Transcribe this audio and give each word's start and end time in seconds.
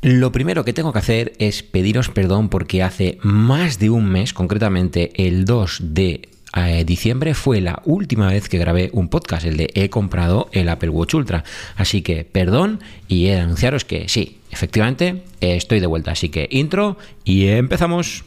Lo 0.00 0.30
primero 0.30 0.64
que 0.64 0.72
tengo 0.72 0.92
que 0.92 1.00
hacer 1.00 1.32
es 1.38 1.64
pediros 1.64 2.08
perdón 2.08 2.48
porque 2.48 2.84
hace 2.84 3.18
más 3.22 3.80
de 3.80 3.90
un 3.90 4.08
mes, 4.08 4.32
concretamente 4.32 5.26
el 5.26 5.44
2 5.44 5.78
de 5.82 6.28
eh, 6.54 6.84
diciembre, 6.84 7.34
fue 7.34 7.60
la 7.60 7.82
última 7.84 8.28
vez 8.28 8.48
que 8.48 8.58
grabé 8.58 8.90
un 8.92 9.08
podcast, 9.08 9.44
el 9.44 9.56
de 9.56 9.70
he 9.74 9.90
comprado 9.90 10.50
el 10.52 10.68
Apple 10.68 10.90
Watch 10.90 11.14
Ultra. 11.14 11.42
Así 11.76 12.02
que 12.02 12.24
perdón 12.24 12.78
y 13.08 13.26
he 13.26 13.34
de 13.34 13.40
anunciaros 13.40 13.84
que 13.84 14.08
sí, 14.08 14.38
efectivamente 14.52 15.24
estoy 15.40 15.80
de 15.80 15.88
vuelta. 15.88 16.12
Así 16.12 16.28
que 16.28 16.48
intro 16.48 16.96
y 17.24 17.48
empezamos. 17.48 18.24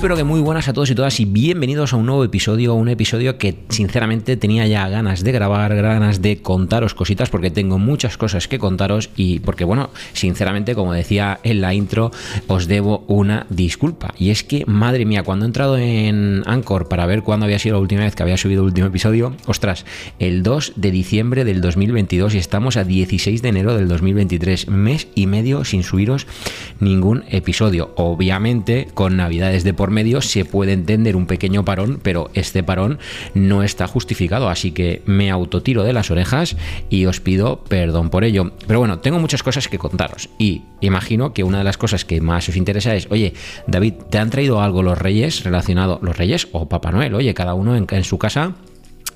Pero 0.00 0.16
que 0.16 0.24
muy 0.24 0.40
buenas 0.40 0.66
a 0.66 0.72
todos 0.72 0.90
y 0.90 0.94
todas 0.94 1.20
y 1.20 1.26
bienvenidos 1.26 1.92
a 1.92 1.96
un 1.96 2.06
nuevo 2.06 2.24
episodio, 2.24 2.74
un 2.74 2.88
episodio 2.88 3.36
que 3.36 3.56
sinceramente 3.68 4.38
tenía 4.38 4.66
ya 4.66 4.88
ganas 4.88 5.22
de 5.22 5.30
grabar, 5.30 5.74
ganas 5.74 6.22
de 6.22 6.40
contaros 6.40 6.94
cositas 6.94 7.28
porque 7.28 7.50
tengo 7.50 7.78
muchas 7.78 8.16
cosas 8.16 8.48
que 8.48 8.58
contaros 8.58 9.10
y 9.14 9.40
porque 9.40 9.64
bueno, 9.64 9.90
sinceramente 10.14 10.74
como 10.74 10.94
decía 10.94 11.38
en 11.42 11.60
la 11.60 11.74
intro, 11.74 12.12
os 12.46 12.66
debo 12.66 13.04
una 13.08 13.46
disculpa. 13.50 14.14
Y 14.16 14.30
es 14.30 14.42
que 14.42 14.64
madre 14.64 15.04
mía, 15.04 15.22
cuando 15.22 15.44
he 15.44 15.48
entrado 15.48 15.76
en 15.76 16.44
Anchor 16.46 16.88
para 16.88 17.04
ver 17.04 17.22
cuándo 17.22 17.44
había 17.44 17.58
sido 17.58 17.76
la 17.76 17.82
última 17.82 18.02
vez 18.02 18.14
que 18.14 18.22
había 18.22 18.38
subido 18.38 18.62
el 18.62 18.68
último 18.68 18.86
episodio, 18.86 19.34
ostras, 19.46 19.84
el 20.18 20.42
2 20.42 20.74
de 20.76 20.90
diciembre 20.92 21.44
del 21.44 21.60
2022 21.60 22.34
y 22.34 22.38
estamos 22.38 22.78
a 22.78 22.84
16 22.84 23.42
de 23.42 23.48
enero 23.50 23.76
del 23.76 23.88
2023, 23.88 24.68
mes 24.68 25.08
y 25.14 25.26
medio 25.26 25.64
sin 25.66 25.82
subiros 25.82 26.26
ningún 26.78 27.24
episodio, 27.28 27.92
obviamente 27.96 28.88
con 28.94 29.18
navidades 29.18 29.62
de 29.62 29.74
por 29.74 29.89
medio 29.90 30.20
se 30.20 30.44
puede 30.44 30.72
entender 30.72 31.16
un 31.16 31.26
pequeño 31.26 31.64
parón, 31.64 32.00
pero 32.02 32.30
este 32.34 32.62
parón 32.62 32.98
no 33.34 33.62
está 33.62 33.86
justificado, 33.86 34.48
así 34.48 34.72
que 34.72 35.02
me 35.06 35.30
autotiro 35.30 35.84
de 35.84 35.92
las 35.92 36.10
orejas 36.10 36.56
y 36.88 37.06
os 37.06 37.20
pido 37.20 37.64
perdón 37.64 38.10
por 38.10 38.24
ello. 38.24 38.52
Pero 38.66 38.78
bueno, 38.78 39.00
tengo 39.00 39.18
muchas 39.18 39.42
cosas 39.42 39.68
que 39.68 39.78
contaros 39.78 40.28
y 40.38 40.62
imagino 40.80 41.32
que 41.32 41.44
una 41.44 41.58
de 41.58 41.64
las 41.64 41.76
cosas 41.76 42.04
que 42.04 42.20
más 42.20 42.48
os 42.48 42.56
interesa 42.56 42.94
es, 42.94 43.08
oye, 43.10 43.34
David, 43.66 43.94
¿te 44.10 44.18
han 44.18 44.30
traído 44.30 44.60
algo 44.60 44.82
los 44.82 44.98
reyes 44.98 45.44
relacionado, 45.44 45.98
los 46.02 46.16
reyes 46.16 46.48
o 46.52 46.68
Papá 46.68 46.92
Noel? 46.92 47.14
Oye, 47.14 47.34
cada 47.34 47.54
uno 47.54 47.76
en 47.76 48.04
su 48.04 48.18
casa 48.18 48.54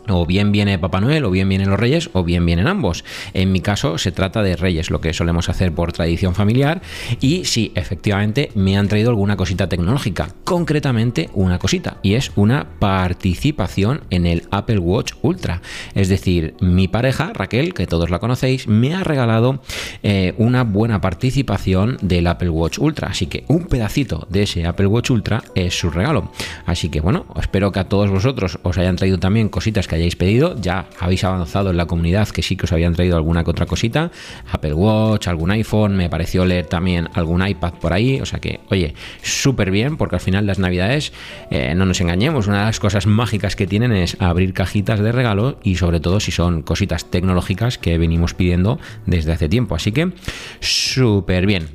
o 0.08 0.26
bien 0.26 0.52
viene 0.52 0.78
Papá 0.78 1.00
Noel, 1.00 1.24
o 1.24 1.30
bien 1.30 1.48
vienen 1.48 1.70
los 1.70 1.78
Reyes, 1.78 2.10
o 2.12 2.24
bien 2.24 2.44
vienen 2.44 2.66
ambos. 2.66 3.04
En 3.32 3.52
mi 3.52 3.60
caso 3.60 3.98
se 3.98 4.12
trata 4.12 4.42
de 4.42 4.56
Reyes, 4.56 4.90
lo 4.90 5.00
que 5.00 5.12
solemos 5.12 5.48
hacer 5.48 5.72
por 5.72 5.92
tradición 5.92 6.34
familiar. 6.34 6.82
Y 7.20 7.44
sí, 7.44 7.72
efectivamente 7.74 8.50
me 8.54 8.76
han 8.76 8.88
traído 8.88 9.10
alguna 9.10 9.36
cosita 9.36 9.68
tecnológica. 9.68 10.28
Concretamente 10.44 11.30
una 11.34 11.58
cosita, 11.58 11.98
y 12.02 12.14
es 12.14 12.32
una 12.36 12.66
participación 12.78 14.02
en 14.10 14.26
el 14.26 14.44
Apple 14.50 14.78
Watch 14.78 15.12
Ultra. 15.22 15.62
Es 15.94 16.08
decir, 16.08 16.54
mi 16.60 16.88
pareja, 16.88 17.32
Raquel, 17.32 17.74
que 17.74 17.86
todos 17.86 18.10
la 18.10 18.18
conocéis, 18.18 18.68
me 18.68 18.94
ha 18.94 19.04
regalado 19.04 19.60
eh, 20.02 20.34
una 20.38 20.64
buena 20.64 21.00
participación 21.00 21.96
del 22.02 22.26
Apple 22.26 22.50
Watch 22.50 22.78
Ultra. 22.78 23.08
Así 23.08 23.26
que 23.26 23.44
un 23.48 23.66
pedacito 23.66 24.26
de 24.30 24.42
ese 24.42 24.66
Apple 24.66 24.86
Watch 24.86 25.10
Ultra 25.10 25.42
es 25.54 25.78
su 25.78 25.90
regalo. 25.90 26.30
Así 26.66 26.88
que 26.88 27.00
bueno, 27.00 27.26
espero 27.40 27.72
que 27.72 27.80
a 27.80 27.88
todos 27.88 28.10
vosotros 28.10 28.58
os 28.62 28.78
hayan 28.78 28.96
traído 28.96 29.18
también 29.18 29.48
cositas 29.48 29.88
que 29.88 29.93
hayáis 29.94 30.16
pedido. 30.16 30.56
Ya 30.60 30.86
habéis 30.98 31.24
avanzado 31.24 31.70
en 31.70 31.76
la 31.76 31.86
comunidad 31.86 32.28
que 32.28 32.42
sí 32.42 32.56
que 32.56 32.64
os 32.64 32.72
habían 32.72 32.94
traído 32.94 33.16
alguna 33.16 33.44
que 33.44 33.50
otra 33.50 33.66
cosita. 33.66 34.10
Apple 34.50 34.74
Watch, 34.74 35.28
algún 35.28 35.50
iPhone, 35.50 35.96
me 35.96 36.08
pareció 36.08 36.44
leer 36.44 36.66
también 36.66 37.08
algún 37.14 37.46
iPad 37.46 37.74
por 37.74 37.92
ahí. 37.92 38.20
O 38.20 38.26
sea 38.26 38.40
que, 38.40 38.60
oye, 38.70 38.94
súper 39.22 39.70
bien 39.70 39.96
porque 39.96 40.16
al 40.16 40.20
final 40.20 40.46
las 40.46 40.58
navidades, 40.58 41.12
eh, 41.50 41.74
no 41.74 41.86
nos 41.86 42.00
engañemos, 42.00 42.46
una 42.46 42.60
de 42.60 42.64
las 42.66 42.80
cosas 42.80 43.06
mágicas 43.06 43.56
que 43.56 43.66
tienen 43.66 43.92
es 43.92 44.16
abrir 44.20 44.52
cajitas 44.52 45.00
de 45.00 45.12
regalo 45.12 45.58
y 45.62 45.76
sobre 45.76 46.00
todo 46.00 46.20
si 46.20 46.32
son 46.32 46.62
cositas 46.62 47.10
tecnológicas 47.10 47.78
que 47.78 47.98
venimos 47.98 48.34
pidiendo 48.34 48.78
desde 49.06 49.32
hace 49.32 49.48
tiempo. 49.48 49.74
Así 49.74 49.92
que, 49.92 50.12
súper 50.60 51.46
bien. 51.46 51.68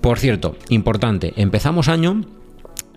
Por 0.00 0.18
cierto, 0.18 0.56
importante, 0.68 1.32
empezamos 1.36 1.88
año 1.88 2.22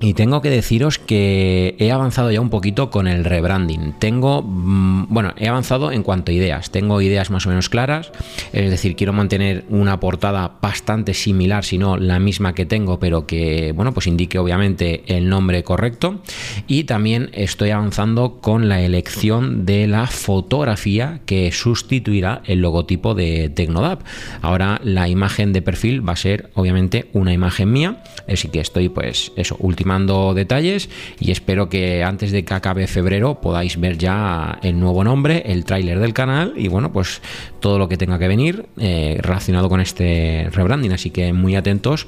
y 0.01 0.13
tengo 0.13 0.41
que 0.41 0.49
deciros 0.49 0.97
que 0.97 1.75
he 1.77 1.91
avanzado 1.91 2.31
ya 2.31 2.39
un 2.39 2.49
poquito 2.49 2.89
con 2.89 3.07
el 3.07 3.25
rebranding. 3.25 3.93
Tengo, 3.99 4.41
mm, 4.41 5.07
bueno, 5.09 5.33
he 5.37 5.49
avanzado 5.49 5.91
en 5.91 6.03
cuanto 6.03 6.31
a 6.31 6.35
ideas. 6.35 6.71
Tengo 6.71 7.01
ideas 7.01 7.29
más 7.31 7.45
o 7.45 7.49
menos 7.49 7.67
claras. 7.67 8.11
Es 8.53 8.69
decir, 8.69 8.95
quiero 8.95 9.11
mantener 9.11 9.65
una 9.69 9.99
portada 9.99 10.53
bastante 10.61 11.13
similar, 11.13 11.65
si 11.65 11.77
no 11.77 11.97
la 11.97 12.19
misma 12.19 12.53
que 12.53 12.65
tengo, 12.65 12.99
pero 12.99 13.27
que, 13.27 13.73
bueno, 13.75 13.93
pues 13.93 14.07
indique 14.07 14.39
obviamente 14.39 15.03
el 15.07 15.27
nombre 15.27 15.63
correcto. 15.63 16.21
Y 16.67 16.85
también 16.85 17.29
estoy 17.33 17.71
avanzando 17.71 18.39
con 18.39 18.69
la 18.69 18.81
elección 18.81 19.65
de 19.65 19.87
la 19.87 20.07
fotografía 20.07 21.19
que 21.25 21.51
sustituirá 21.51 22.41
el 22.45 22.61
logotipo 22.61 23.15
de 23.15 23.49
Tecnodap. 23.49 24.03
Ahora 24.41 24.79
la 24.81 25.09
imagen 25.09 25.51
de 25.51 25.61
perfil 25.61 26.07
va 26.07 26.13
a 26.13 26.17
ser 26.17 26.51
obviamente 26.53 27.09
una 27.11 27.33
imagen 27.33 27.71
mía. 27.71 28.01
Así 28.31 28.47
que 28.47 28.61
estoy, 28.61 28.87
pues, 28.87 29.33
eso, 29.35 29.57
última 29.59 29.88
mando 29.89 30.35
detalles 30.35 30.87
y 31.19 31.31
espero 31.31 31.67
que 31.67 32.03
antes 32.03 32.31
de 32.31 32.45
que 32.45 32.53
acabe 32.53 32.85
febrero 32.85 33.41
podáis 33.41 33.79
ver 33.79 33.97
ya 33.97 34.59
el 34.61 34.79
nuevo 34.79 35.03
nombre, 35.03 35.41
el 35.47 35.65
tráiler 35.65 35.99
del 35.99 36.13
canal 36.13 36.53
y 36.55 36.67
bueno, 36.67 36.93
pues 36.93 37.21
todo 37.59 37.79
lo 37.79 37.89
que 37.89 37.97
tenga 37.97 38.19
que 38.19 38.27
venir 38.27 38.67
eh, 38.77 39.17
relacionado 39.19 39.67
con 39.67 39.81
este 39.81 40.47
rebranding. 40.51 40.93
Así 40.93 41.09
que 41.09 41.33
muy 41.33 41.55
atentos 41.55 42.07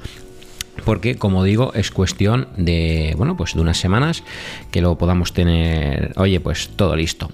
porque 0.86 1.16
como 1.16 1.44
digo 1.44 1.74
es 1.74 1.92
cuestión 1.92 2.48
de 2.58 3.14
bueno 3.18 3.38
pues 3.38 3.54
de 3.54 3.62
unas 3.62 3.78
semanas 3.78 4.24
que 4.72 4.82
lo 4.82 4.98
podamos 4.98 5.34
tener 5.34 6.14
oye 6.16 6.40
pues 6.40 6.70
todo 6.76 6.96
listo. 6.96 7.32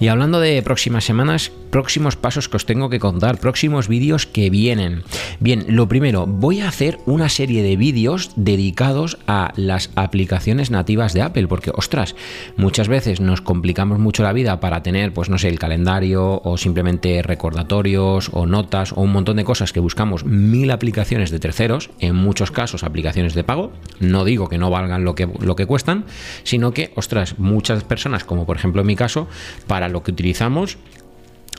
Y 0.00 0.08
hablando 0.08 0.40
de 0.40 0.62
próximas 0.62 1.04
semanas 1.04 1.52
próximos 1.70 2.16
pasos 2.16 2.48
que 2.48 2.56
os 2.56 2.66
tengo 2.66 2.88
que 2.88 2.98
contar 2.98 3.38
próximos 3.38 3.88
vídeos 3.88 4.26
que 4.26 4.50
vienen. 4.50 5.02
Bien 5.40 5.64
lo 5.68 5.88
primero 5.88 6.26
voy 6.26 6.60
a 6.60 6.68
hacer 6.68 6.98
una 7.06 7.28
serie 7.28 7.62
de 7.62 7.76
vídeos 7.76 8.32
dedicados 8.36 9.18
a 9.26 9.52
las 9.56 9.90
aplicaciones 9.94 10.70
nativas 10.70 11.12
de 11.12 11.22
Apple 11.22 11.48
porque 11.48 11.70
ostras 11.74 12.16
muchas 12.56 12.88
veces 12.88 13.20
nos 13.20 13.40
complicamos 13.40 13.98
mucho 13.98 14.22
la 14.22 14.32
vida 14.32 14.60
para 14.60 14.82
tener 14.82 15.12
pues 15.12 15.28
no 15.28 15.38
sé 15.38 15.48
el 15.48 15.58
calendario 15.58 16.40
o 16.42 16.56
simplemente 16.56 17.22
recordatorios 17.22 18.30
o 18.32 18.46
notas 18.46 18.92
o 18.92 19.02
un 19.02 19.12
montón 19.12 19.36
de 19.36 19.44
cosas 19.44 19.72
que 19.72 19.80
buscamos 19.80 20.24
mil 20.24 20.70
aplicaciones 20.70 21.30
de 21.30 21.38
terceros 21.38 21.90
en 22.00 22.16
muchos 22.16 22.50
casos 22.50 22.77
aplicaciones 22.84 23.34
de 23.34 23.44
pago. 23.44 23.72
No 24.00 24.24
digo 24.24 24.48
que 24.48 24.58
no 24.58 24.70
valgan 24.70 25.04
lo 25.04 25.14
que, 25.14 25.28
lo 25.40 25.56
que 25.56 25.66
cuestan, 25.66 26.04
sino 26.42 26.72
que, 26.72 26.92
ostras, 26.96 27.38
muchas 27.38 27.84
personas, 27.84 28.24
como 28.24 28.46
por 28.46 28.56
ejemplo 28.56 28.80
en 28.80 28.86
mi 28.86 28.96
caso, 28.96 29.28
para 29.66 29.88
lo 29.88 30.02
que 30.02 30.12
utilizamos 30.12 30.78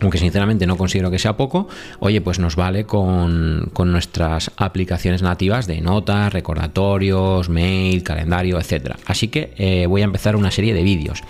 aunque 0.01 0.17
sinceramente 0.17 0.65
no 0.65 0.77
considero 0.77 1.11
que 1.11 1.19
sea 1.19 1.35
poco, 1.35 1.67
oye, 1.99 2.21
pues 2.21 2.39
nos 2.39 2.55
vale 2.55 2.85
con, 2.85 3.71
nuestras 3.85 4.51
aplicaciones 4.55 5.21
nativas 5.21 5.67
de 5.67 5.81
notas, 5.81 6.31
recordatorios, 6.31 7.49
mail, 7.49 8.03
calendario, 8.03 8.59
etc. 8.59 8.95
Así 9.05 9.27
que 9.27 9.53
eh, 9.57 9.87
voy 9.87 10.01
a 10.01 10.05
empezar 10.05 10.35
una 10.35 10.51
serie 10.51 10.73
de 10.73 10.83
vídeos. 10.83 11.23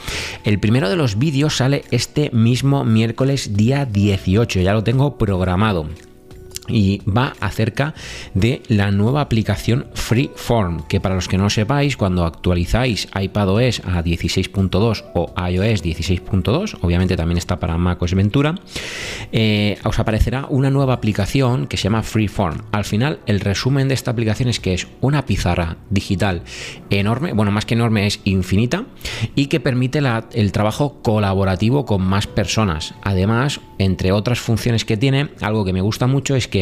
El 0.43 0.59
primero 0.59 0.89
de 0.89 0.95
los 0.95 1.17
vídeos 1.17 1.57
sale 1.57 1.83
este 1.91 2.29
mismo 2.31 2.83
miércoles 2.85 3.55
día 3.55 3.85
18, 3.85 4.61
ya 4.61 4.73
lo 4.73 4.83
tengo 4.83 5.17
programado 5.17 5.87
y 6.69 7.01
va 7.05 7.33
acerca 7.39 7.93
de 8.33 8.61
la 8.67 8.91
nueva 8.91 9.21
aplicación 9.21 9.87
Freeform, 9.93 10.87
que 10.87 10.99
para 10.99 11.15
los 11.15 11.27
que 11.27 11.37
no 11.37 11.49
sepáis, 11.49 11.97
cuando 11.97 12.25
actualizáis 12.25 13.07
iPadOS 13.19 13.81
a 13.85 14.03
16.2 14.03 15.05
o 15.13 15.33
iOS 15.49 15.83
16.2, 15.83 16.77
obviamente 16.81 17.17
también 17.17 17.37
está 17.37 17.59
para 17.59 17.77
macOS 17.77 18.13
Ventura, 18.13 18.55
eh, 19.31 19.77
os 19.83 19.99
aparecerá 19.99 20.45
una 20.49 20.69
nueva 20.69 20.93
aplicación 20.93 21.67
que 21.67 21.77
se 21.77 21.83
llama 21.83 22.03
Freeform. 22.03 22.63
Al 22.71 22.85
final, 22.85 23.19
el 23.25 23.39
resumen 23.39 23.87
de 23.87 23.93
esta 23.93 24.11
aplicación 24.11 24.49
es 24.49 24.59
que 24.59 24.73
es 24.73 24.87
una 25.01 25.25
pizarra 25.25 25.77
digital 25.89 26.43
enorme, 26.89 27.33
bueno, 27.33 27.51
más 27.51 27.65
que 27.65 27.75
enorme, 27.75 28.07
es 28.07 28.19
infinita, 28.23 28.85
y 29.35 29.47
que 29.47 29.59
permite 29.59 29.99
el 30.33 30.51
trabajo 30.51 31.01
colaborativo 31.01 31.85
con 31.85 32.01
más 32.01 32.27
personas. 32.27 32.93
Además, 33.03 33.59
entre 33.77 34.11
otras 34.11 34.39
funciones 34.39 34.85
que 34.85 34.97
tiene, 34.97 35.29
algo 35.41 35.65
que 35.65 35.73
me 35.73 35.81
gusta 35.81 36.07
mucho 36.07 36.35
es 36.35 36.47
que 36.47 36.58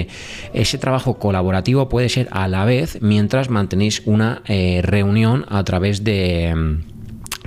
ese 0.54 0.78
trabajo 0.78 1.18
colaborativo 1.20 1.90
puede 1.90 2.10
ser 2.10 2.28
a 2.32 2.48
la 2.48 2.66
vez 2.66 3.00
mientras 3.02 3.50
mantenéis 3.50 4.02
una 4.06 4.42
eh, 4.46 4.82
reunión 4.84 5.46
a 5.50 5.64
través 5.64 6.04
de 6.04 6.82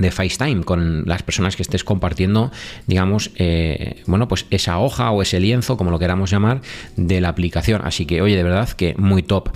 de 0.00 0.10
FaceTime 0.10 0.64
con 0.64 1.04
las 1.06 1.22
personas 1.22 1.56
que 1.56 1.62
estés 1.62 1.84
compartiendo, 1.84 2.50
digamos, 2.86 3.30
eh, 3.36 4.02
bueno, 4.06 4.26
pues 4.28 4.46
esa 4.50 4.78
hoja 4.78 5.10
o 5.10 5.22
ese 5.22 5.38
lienzo, 5.40 5.76
como 5.76 5.90
lo 5.90 5.98
queramos 5.98 6.30
llamar, 6.30 6.62
de 6.96 7.20
la 7.20 7.28
aplicación. 7.28 7.82
Así 7.84 8.06
que, 8.06 8.22
oye, 8.22 8.36
de 8.36 8.42
verdad 8.42 8.68
que 8.70 8.94
muy 8.96 9.22
top. 9.22 9.50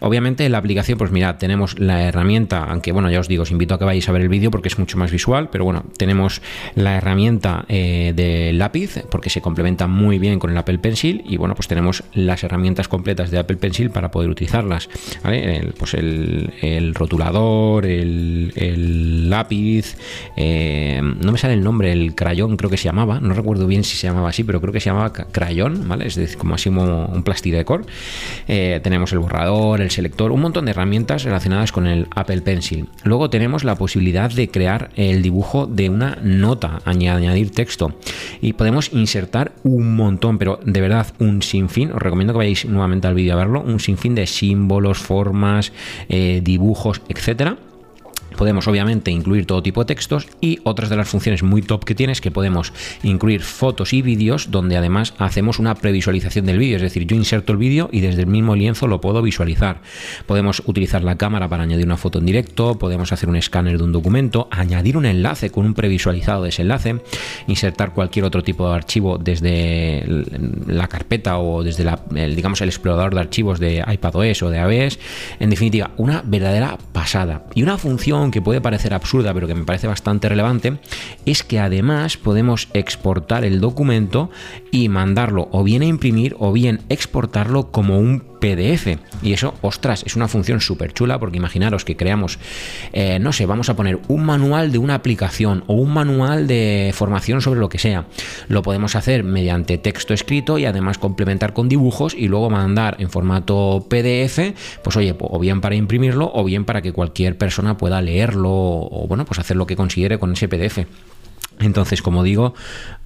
Obviamente, 0.00 0.46
en 0.46 0.52
la 0.52 0.58
aplicación, 0.58 0.98
pues 0.98 1.10
mira, 1.10 1.38
tenemos 1.38 1.78
la 1.78 2.02
herramienta, 2.02 2.64
aunque 2.64 2.92
bueno, 2.92 3.10
ya 3.10 3.20
os 3.20 3.28
digo, 3.28 3.42
os 3.42 3.50
invito 3.50 3.74
a 3.74 3.78
que 3.78 3.84
vayáis 3.84 4.08
a 4.08 4.12
ver 4.12 4.22
el 4.22 4.28
vídeo 4.28 4.50
porque 4.50 4.68
es 4.68 4.78
mucho 4.78 4.96
más 4.98 5.10
visual, 5.10 5.50
pero 5.50 5.64
bueno, 5.64 5.84
tenemos 5.96 6.40
la 6.74 6.96
herramienta 6.96 7.64
eh, 7.68 8.12
de 8.16 8.52
lápiz 8.52 9.04
porque 9.10 9.30
se 9.30 9.40
complementa 9.40 9.86
muy 9.86 10.18
bien 10.18 10.38
con 10.38 10.50
el 10.50 10.56
Apple 10.56 10.78
Pencil 10.78 11.22
y 11.26 11.36
bueno, 11.36 11.54
pues 11.54 11.68
tenemos 11.68 12.02
las 12.14 12.42
herramientas 12.42 12.88
completas 12.88 13.30
de 13.30 13.38
Apple 13.38 13.56
Pencil 13.56 13.90
para 13.90 14.10
poder 14.10 14.30
utilizarlas, 14.30 14.88
¿vale? 15.22 15.72
pues 15.78 15.94
el, 15.94 16.94
rotulador, 16.94 17.86
el 17.86 19.30
lápiz, 19.30 19.89
eh, 20.36 21.00
no 21.02 21.32
me 21.32 21.38
sale 21.38 21.54
el 21.54 21.62
nombre, 21.62 21.92
el 21.92 22.14
crayón 22.14 22.56
creo 22.56 22.70
que 22.70 22.76
se 22.76 22.84
llamaba, 22.84 23.20
no 23.20 23.34
recuerdo 23.34 23.66
bien 23.66 23.84
si 23.84 23.96
se 23.96 24.06
llamaba 24.06 24.30
así, 24.30 24.44
pero 24.44 24.60
creo 24.60 24.72
que 24.72 24.80
se 24.80 24.90
llamaba 24.90 25.12
crayón, 25.12 25.88
¿vale? 25.88 26.06
Es 26.06 26.14
decir, 26.14 26.38
como 26.38 26.54
así 26.54 26.68
un 26.68 27.22
plastidecor. 27.22 27.84
Eh, 28.48 28.80
tenemos 28.82 29.12
el 29.12 29.18
borrador, 29.18 29.80
el 29.80 29.90
selector, 29.90 30.32
un 30.32 30.40
montón 30.40 30.64
de 30.64 30.72
herramientas 30.72 31.24
relacionadas 31.24 31.72
con 31.72 31.86
el 31.86 32.06
Apple 32.14 32.42
Pencil. 32.42 32.88
Luego 33.04 33.30
tenemos 33.30 33.64
la 33.64 33.76
posibilidad 33.76 34.30
de 34.30 34.50
crear 34.50 34.90
el 34.96 35.22
dibujo 35.22 35.66
de 35.66 35.88
una 35.88 36.18
nota, 36.22 36.80
añadir 36.84 37.50
texto. 37.50 37.94
Y 38.40 38.54
podemos 38.54 38.92
insertar 38.92 39.52
un 39.62 39.94
montón, 39.94 40.38
pero 40.38 40.60
de 40.64 40.80
verdad 40.80 41.06
un 41.18 41.42
sinfín. 41.42 41.92
Os 41.92 42.02
recomiendo 42.02 42.32
que 42.32 42.38
vayáis 42.38 42.64
nuevamente 42.64 43.06
al 43.06 43.14
vídeo 43.14 43.34
a 43.34 43.36
verlo. 43.36 43.62
Un 43.62 43.80
sinfín 43.80 44.14
de 44.14 44.26
símbolos, 44.26 44.98
formas, 44.98 45.72
eh, 46.08 46.40
dibujos, 46.42 47.02
etcétera 47.08 47.56
Podemos 48.40 48.66
obviamente 48.68 49.10
incluir 49.10 49.44
todo 49.44 49.62
tipo 49.62 49.82
de 49.82 49.84
textos 49.84 50.26
y 50.40 50.60
otras 50.64 50.88
de 50.88 50.96
las 50.96 51.10
funciones 51.10 51.42
muy 51.42 51.60
top 51.60 51.84
que 51.84 51.94
tiene 51.94 52.14
es 52.14 52.22
que 52.22 52.30
podemos 52.30 52.72
incluir 53.02 53.42
fotos 53.42 53.92
y 53.92 54.00
vídeos 54.00 54.50
donde 54.50 54.78
además 54.78 55.12
hacemos 55.18 55.58
una 55.58 55.74
previsualización 55.74 56.46
del 56.46 56.56
vídeo, 56.56 56.76
es 56.76 56.82
decir, 56.82 57.06
yo 57.06 57.16
inserto 57.16 57.52
el 57.52 57.58
vídeo 57.58 57.90
y 57.92 58.00
desde 58.00 58.22
el 58.22 58.28
mismo 58.28 58.56
lienzo 58.56 58.86
lo 58.86 59.02
puedo 59.02 59.20
visualizar. 59.20 59.82
Podemos 60.24 60.62
utilizar 60.64 61.04
la 61.04 61.18
cámara 61.18 61.50
para 61.50 61.64
añadir 61.64 61.84
una 61.84 61.98
foto 61.98 62.18
en 62.18 62.24
directo, 62.24 62.78
podemos 62.78 63.12
hacer 63.12 63.28
un 63.28 63.36
escáner 63.36 63.76
de 63.76 63.84
un 63.84 63.92
documento, 63.92 64.48
añadir 64.50 64.96
un 64.96 65.04
enlace 65.04 65.50
con 65.50 65.66
un 65.66 65.74
previsualizado 65.74 66.44
de 66.44 66.48
ese 66.48 66.62
enlace, 66.62 66.96
insertar 67.46 67.92
cualquier 67.92 68.24
otro 68.24 68.42
tipo 68.42 68.66
de 68.66 68.74
archivo 68.74 69.18
desde 69.18 70.02
la 70.66 70.88
carpeta 70.88 71.38
o 71.38 71.62
desde 71.62 71.86
el, 72.14 72.36
digamos 72.36 72.62
el 72.62 72.70
explorador 72.70 73.12
de 73.12 73.20
archivos 73.20 73.60
de 73.60 73.84
iPadOS 73.86 74.44
o 74.44 74.48
de 74.48 74.60
ABS. 74.60 74.98
En 75.40 75.50
definitiva, 75.50 75.90
una 75.98 76.22
verdadera 76.24 76.78
pasada. 76.94 77.44
Y 77.54 77.62
una 77.62 77.76
función 77.76 78.29
que 78.30 78.42
puede 78.42 78.60
parecer 78.60 78.94
absurda, 78.94 79.34
pero 79.34 79.46
que 79.46 79.54
me 79.54 79.64
parece 79.64 79.86
bastante 79.86 80.28
relevante, 80.28 80.78
es 81.26 81.42
que 81.42 81.58
además 81.58 82.16
podemos 82.16 82.68
exportar 82.74 83.44
el 83.44 83.60
documento 83.60 84.30
y 84.70 84.88
mandarlo 84.88 85.48
o 85.52 85.64
bien 85.64 85.82
a 85.82 85.86
imprimir 85.86 86.36
o 86.38 86.52
bien 86.52 86.80
exportarlo 86.88 87.70
como 87.70 87.98
un 87.98 88.30
PDF. 88.40 88.98
Y 89.22 89.32
eso, 89.32 89.54
ostras, 89.60 90.02
es 90.04 90.16
una 90.16 90.26
función 90.26 90.60
súper 90.60 90.92
chula 90.92 91.18
porque 91.20 91.36
imaginaros 91.36 91.84
que 91.84 91.96
creamos, 91.96 92.38
eh, 92.92 93.18
no 93.20 93.32
sé, 93.32 93.46
vamos 93.46 93.68
a 93.68 93.76
poner 93.76 94.00
un 94.08 94.24
manual 94.24 94.72
de 94.72 94.78
una 94.78 94.94
aplicación 94.94 95.62
o 95.66 95.74
un 95.74 95.92
manual 95.92 96.46
de 96.46 96.90
formación 96.94 97.42
sobre 97.42 97.60
lo 97.60 97.68
que 97.68 97.78
sea. 97.78 98.06
Lo 98.48 98.62
podemos 98.62 98.96
hacer 98.96 99.22
mediante 99.22 99.78
texto 99.78 100.14
escrito 100.14 100.58
y 100.58 100.64
además 100.64 100.98
complementar 100.98 101.52
con 101.52 101.68
dibujos 101.68 102.14
y 102.14 102.28
luego 102.28 102.50
mandar 102.50 102.96
en 102.98 103.10
formato 103.10 103.86
PDF, 103.88 104.54
pues 104.82 104.96
oye, 104.96 105.14
o 105.18 105.38
bien 105.38 105.60
para 105.60 105.74
imprimirlo 105.74 106.30
o 106.34 106.44
bien 106.44 106.64
para 106.64 106.82
que 106.82 106.92
cualquier 106.92 107.36
persona 107.36 107.76
pueda 107.76 108.00
leerlo 108.20 108.50
o 108.50 109.06
bueno, 109.08 109.24
pues 109.24 109.38
hacer 109.38 109.56
lo 109.56 109.66
que 109.66 109.76
considere 109.76 110.18
con 110.18 110.32
ese 110.32 110.48
PDF. 110.48 110.86
Entonces, 111.58 112.00
como 112.00 112.22
digo, 112.22 112.54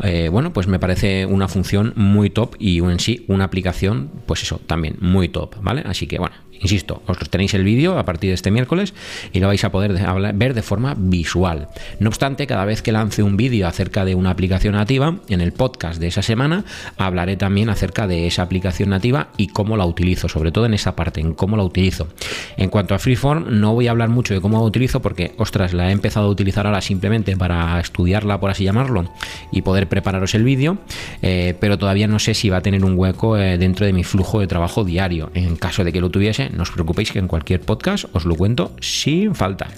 eh, 0.03 0.29
bueno, 0.31 0.53
pues 0.53 0.69
me 0.69 0.79
parece 0.79 1.27
una 1.27 1.49
función 1.49 1.93
muy 1.97 2.31
top 2.31 2.55
y 2.59 2.79
en 2.79 3.01
sí 3.01 3.25
una 3.27 3.45
aplicación, 3.45 4.11
pues 4.27 4.43
eso, 4.43 4.61
también 4.65 4.97
muy 5.01 5.29
top, 5.29 5.57
¿vale? 5.61 5.83
Así 5.87 6.07
que 6.07 6.19
bueno, 6.19 6.37
Insisto, 6.65 7.03
os 7.07 7.19
tenéis 7.29 7.53
el 7.53 7.63
vídeo 7.63 7.99
a 7.99 8.05
partir 8.07 8.31
de 8.31 8.35
este 8.35 8.51
miércoles 8.51 8.95
y 9.35 9.41
lo 9.41 9.49
vais 9.49 9.63
a 9.65 9.71
poder 9.71 9.93
ver 10.35 10.55
de 10.55 10.63
forma 10.63 10.95
visual. 10.97 11.69
No 12.01 12.09
obstante, 12.09 12.47
cada 12.47 12.65
vez 12.65 12.81
que 12.81 12.91
lance 12.91 13.23
un 13.23 13.37
vídeo 13.37 13.69
acerca 13.69 14.07
de 14.07 14.15
una 14.15 14.31
aplicación 14.31 14.73
nativa, 14.73 15.17
en 15.29 15.43
el 15.43 15.53
podcast 15.53 16.01
de 16.01 16.07
esa 16.07 16.23
semana 16.23 16.65
hablaré 16.97 17.37
también 17.37 17.69
acerca 17.69 18.07
de 18.07 18.27
esa 18.27 18.43
aplicación 18.43 18.89
nativa 18.89 19.29
y 19.37 19.49
cómo 19.49 19.77
la 19.77 19.85
utilizo, 19.85 20.27
sobre 20.31 20.53
todo 20.53 20.65
en 20.65 20.73
esa 20.73 20.97
parte, 20.97 21.21
en 21.21 21.35
cómo 21.35 21.59
la 21.59 21.65
utilizo. 21.65 22.09
En 22.57 22.71
cuanto 22.71 22.95
a 22.95 22.99
Freeform, 22.99 23.61
no 23.61 23.75
voy 23.75 23.89
a 23.89 23.91
hablar 23.91 24.09
mucho 24.09 24.33
de 24.33 24.41
cómo 24.41 24.57
la 24.57 24.65
utilizo 24.65 25.03
porque, 25.03 25.35
ostras, 25.37 25.75
la 25.75 25.91
he 25.91 25.93
empezado 25.93 26.29
a 26.29 26.31
utilizar 26.31 26.67
ahora 26.67 26.81
simplemente 26.81 27.37
para 27.37 27.79
estudiarla, 27.79 28.41
por 28.41 28.51
así 28.51 28.65
llamarlo, 28.65 29.13
y 29.53 29.61
poder 29.61 29.87
prepararos 29.87 30.35
el 30.35 30.45
vídeo, 30.45 30.79
eh, 31.21 31.55
pero 31.61 31.77
todavía 31.77 32.07
no 32.07 32.19
sé 32.19 32.33
si 32.33 32.49
va 32.49 32.57
a 32.57 32.63
tener 32.63 32.87
un 32.87 32.99
hueco 32.99 33.37
eh, 33.37 33.59
dentro 33.59 33.85
de 33.85 33.93
mi 33.93 34.03
flujo 34.03 34.41
de 34.41 34.47
trabajo 34.47 34.83
diario. 34.83 35.31
En 35.35 35.57
caso 35.57 35.85
de 35.85 35.93
que 35.93 36.01
lo 36.01 36.11
tuviese, 36.11 36.54
no 36.55 36.63
os 36.63 36.71
preocupéis 36.71 37.13
que 37.13 37.19
en 37.19 37.29
cualquier 37.29 37.61
podcast 37.61 38.07
os 38.13 38.25
lo 38.25 38.37
cuento 38.37 38.73
sin 38.81 39.35
falta. 39.35 39.69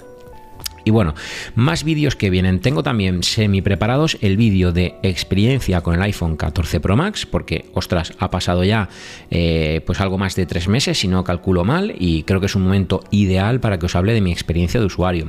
Y 0.87 0.89
bueno, 0.89 1.15
más 1.53 1.83
vídeos 1.83 2.15
que 2.15 2.29
vienen. 2.29 2.61
Tengo 2.61 2.81
también 2.81 3.21
semi 3.21 3.61
preparados 3.61 4.17
el 4.21 4.37
vídeo 4.37 4.71
de 4.71 4.95
experiencia 5.03 5.81
con 5.81 5.95
el 5.95 6.01
iPhone 6.01 6.37
14 6.37 6.79
Pro 6.79 6.95
Max, 6.95 7.25
porque, 7.25 7.65
ostras, 7.73 8.13
ha 8.19 8.31
pasado 8.31 8.63
ya 8.63 8.87
eh, 9.29 9.81
pues 9.85 9.99
algo 9.99 10.17
más 10.17 10.37
de 10.37 10.45
tres 10.45 10.69
meses, 10.69 10.97
si 10.97 11.09
no 11.09 11.25
calculo 11.25 11.65
mal, 11.65 11.93
y 11.99 12.23
creo 12.23 12.39
que 12.39 12.45
es 12.45 12.55
un 12.55 12.63
momento 12.63 13.01
ideal 13.11 13.59
para 13.59 13.79
que 13.79 13.87
os 13.87 13.97
hable 13.97 14.13
de 14.13 14.21
mi 14.21 14.31
experiencia 14.31 14.79
de 14.79 14.85
usuario. 14.85 15.27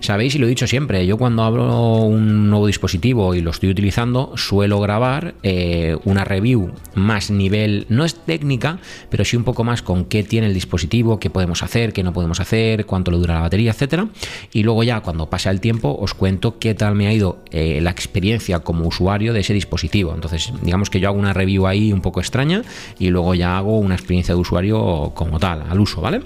Sabéis, 0.00 0.34
y 0.34 0.38
lo 0.38 0.46
he 0.46 0.48
dicho 0.48 0.66
siempre, 0.66 1.06
yo 1.06 1.18
cuando 1.18 1.42
abro 1.42 1.96
un 1.96 2.48
nuevo 2.48 2.66
dispositivo 2.66 3.34
y 3.34 3.42
lo 3.42 3.50
estoy 3.50 3.68
utilizando, 3.68 4.32
suelo 4.38 4.80
grabar 4.80 5.34
eh, 5.42 5.98
una 6.04 6.24
review 6.24 6.72
más 6.94 7.30
nivel, 7.30 7.84
no 7.90 8.06
es 8.06 8.14
técnica, 8.14 8.78
pero 9.10 9.26
sí 9.26 9.36
un 9.36 9.44
poco 9.44 9.62
más 9.62 9.82
con 9.82 10.06
qué 10.06 10.22
tiene 10.22 10.46
el 10.46 10.54
dispositivo, 10.54 11.20
qué 11.20 11.28
podemos 11.28 11.62
hacer, 11.62 11.92
qué 11.92 12.02
no 12.02 12.14
podemos 12.14 12.40
hacer, 12.40 12.86
cuánto 12.86 13.10
le 13.10 13.18
dura 13.18 13.34
la 13.34 13.40
batería, 13.40 13.72
etcétera. 13.72 14.08
Y 14.54 14.62
luego 14.62 14.85
ya 14.86 15.00
cuando 15.00 15.28
pase 15.28 15.50
el 15.50 15.60
tiempo 15.60 15.94
os 16.00 16.14
cuento 16.14 16.58
qué 16.58 16.74
tal 16.74 16.94
me 16.94 17.06
ha 17.08 17.12
ido 17.12 17.40
eh, 17.50 17.80
la 17.82 17.90
experiencia 17.90 18.60
como 18.60 18.86
usuario 18.86 19.34
de 19.34 19.40
ese 19.40 19.52
dispositivo. 19.52 20.14
Entonces, 20.14 20.52
digamos 20.62 20.88
que 20.88 21.00
yo 21.00 21.08
hago 21.08 21.18
una 21.18 21.34
review 21.34 21.66
ahí 21.66 21.92
un 21.92 22.00
poco 22.00 22.20
extraña 22.20 22.62
y 22.98 23.10
luego 23.10 23.34
ya 23.34 23.58
hago 23.58 23.78
una 23.78 23.94
experiencia 23.94 24.34
de 24.34 24.40
usuario 24.40 25.12
como 25.14 25.38
tal, 25.38 25.64
al 25.68 25.78
uso, 25.78 26.00
¿vale? 26.00 26.22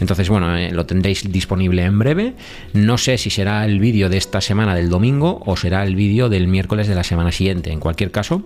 Entonces, 0.00 0.28
bueno, 0.28 0.56
eh, 0.56 0.72
lo 0.72 0.86
tendréis 0.86 1.30
disponible 1.30 1.84
en 1.84 1.98
breve. 1.98 2.34
No 2.72 2.98
sé 2.98 3.18
si 3.18 3.30
será 3.30 3.64
el 3.64 3.78
vídeo 3.78 4.08
de 4.08 4.16
esta 4.16 4.40
semana 4.40 4.74
del 4.74 4.88
domingo 4.88 5.40
o 5.46 5.56
será 5.56 5.84
el 5.84 5.94
vídeo 5.94 6.28
del 6.28 6.48
miércoles 6.48 6.88
de 6.88 6.94
la 6.94 7.04
semana 7.04 7.30
siguiente. 7.30 7.70
En 7.70 7.80
cualquier 7.80 8.10
caso, 8.10 8.42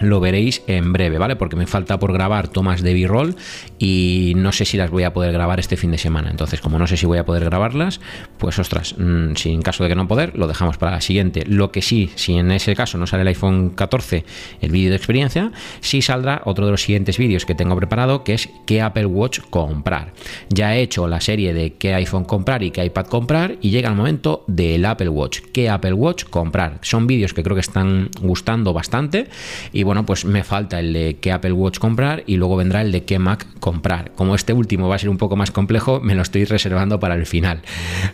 lo 0.00 0.20
veréis 0.20 0.62
en 0.66 0.92
breve, 0.92 1.18
¿vale? 1.18 1.36
Porque 1.36 1.56
me 1.56 1.66
falta 1.66 1.98
por 1.98 2.12
grabar 2.12 2.48
tomas 2.48 2.82
de 2.82 2.94
B-roll 2.94 3.36
y 3.78 4.32
no 4.36 4.52
sé 4.52 4.64
si 4.64 4.76
las 4.76 4.90
voy 4.90 5.04
a 5.04 5.12
poder 5.12 5.32
grabar 5.32 5.60
este 5.60 5.76
fin 5.76 5.90
de 5.90 5.98
semana. 5.98 6.30
Entonces, 6.30 6.60
como 6.60 6.78
no 6.78 6.86
sé 6.86 6.96
si 6.96 7.06
voy 7.06 7.18
a 7.18 7.24
poder 7.24 7.44
grabarlas, 7.44 8.00
pues 8.38 8.58
ostras, 8.58 8.94
mm, 8.98 9.34
si 9.34 9.50
en 9.50 9.62
caso 9.62 9.82
de 9.82 9.90
que 9.90 9.96
no 9.96 10.08
poder, 10.08 10.36
lo 10.36 10.46
dejamos 10.46 10.78
para 10.78 10.92
la 10.92 11.00
siguiente. 11.00 11.44
Lo 11.46 11.72
que 11.72 11.82
sí, 11.82 12.10
si 12.14 12.34
en 12.34 12.50
ese 12.50 12.74
caso 12.74 12.98
no 12.98 13.06
sale 13.06 13.22
el 13.22 13.28
iPhone 13.28 13.70
14, 13.70 14.24
el 14.60 14.70
vídeo 14.70 14.90
de 14.90 14.96
experiencia, 14.96 15.52
sí 15.80 16.02
saldrá 16.02 16.42
otro 16.44 16.66
de 16.66 16.72
los 16.72 16.82
siguientes 16.82 17.18
vídeos 17.18 17.46
que 17.46 17.54
tengo 17.54 17.76
preparado, 17.76 18.24
que 18.24 18.34
es 18.34 18.48
qué 18.66 18.82
Apple 18.82 19.06
Watch 19.06 19.40
comprar. 19.50 20.12
Ya 20.48 20.76
he 20.76 20.82
hecho 20.82 21.08
la 21.08 21.20
serie 21.20 21.54
de 21.54 21.74
qué 21.74 21.94
iPhone 21.94 22.24
comprar 22.24 22.62
y 22.62 22.70
qué 22.70 22.84
iPad 22.84 23.06
comprar 23.06 23.56
y 23.60 23.70
llega 23.70 23.88
el 23.88 23.96
momento 23.96 24.44
del 24.46 24.84
Apple 24.84 25.08
Watch. 25.08 25.40
¿Qué 25.52 25.68
Apple 25.68 25.92
Watch 25.94 26.24
comprar? 26.24 26.78
Son 26.82 27.06
vídeos 27.06 27.34
que 27.34 27.42
creo 27.42 27.54
que 27.54 27.60
están 27.60 28.10
gustando 28.20 28.72
bastante 28.72 29.28
y 29.72 29.81
bueno, 29.82 30.06
pues 30.06 30.24
me 30.24 30.44
falta 30.44 30.80
el 30.80 30.92
de 30.92 31.16
qué 31.20 31.32
Apple 31.32 31.52
Watch 31.52 31.78
comprar 31.78 32.22
y 32.26 32.36
luego 32.36 32.56
vendrá 32.56 32.82
el 32.82 32.92
de 32.92 33.04
qué 33.04 33.18
Mac 33.18 33.46
comprar. 33.60 34.12
Como 34.12 34.34
este 34.34 34.52
último 34.52 34.88
va 34.88 34.96
a 34.96 34.98
ser 34.98 35.08
un 35.08 35.18
poco 35.18 35.36
más 35.36 35.50
complejo, 35.50 36.00
me 36.00 36.14
lo 36.14 36.22
estoy 36.22 36.44
reservando 36.44 37.00
para 37.00 37.14
el 37.14 37.26
final. 37.26 37.62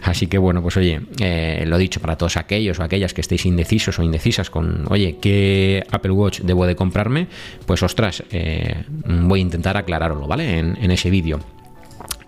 Así 0.03 0.27
que 0.27 0.39
bueno, 0.39 0.63
pues 0.63 0.77
oye, 0.77 1.01
eh, 1.21 1.65
lo 1.67 1.79
dicho 1.79 2.01
para 2.01 2.17
todos 2.17 2.37
aquellos 2.37 2.79
o 2.79 2.83
aquellas 2.83 3.15
que 3.15 3.21
estéis 3.21 3.47
indecisos 3.47 3.99
o 3.99 4.03
indecisas 4.03 4.51
con, 4.51 4.85
oye, 4.89 5.19
¿qué 5.21 5.85
Apple 5.91 6.13
Watch 6.13 6.41
debo 6.41 6.67
de 6.67 6.77
comprarme? 6.77 7.29
Pues 7.67 7.83
ostras, 7.83 8.23
eh, 8.31 8.85
voy 9.05 9.41
a 9.41 9.43
intentar 9.43 9.77
aclararlo, 9.77 10.27
¿vale? 10.27 10.59
en 10.59 10.91
ese 10.91 11.11
vídeo. 11.11 11.41